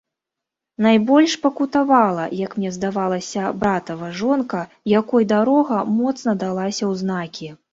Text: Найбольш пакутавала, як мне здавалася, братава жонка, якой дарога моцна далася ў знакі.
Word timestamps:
Найбольш 0.85 1.35
пакутавала, 1.43 2.25
як 2.45 2.55
мне 2.61 2.71
здавалася, 2.79 3.43
братава 3.65 4.09
жонка, 4.23 4.65
якой 4.97 5.23
дарога 5.37 5.77
моцна 5.99 6.31
далася 6.47 6.81
ў 6.91 7.05
знакі. 7.05 7.47